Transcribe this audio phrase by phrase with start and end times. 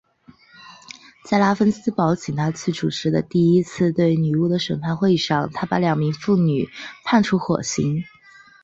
[1.29, 6.67] 在拉芬斯堡请他去主持的第一次对女巫的审判会上他把两名妇女
[7.05, 8.03] 判处火刑。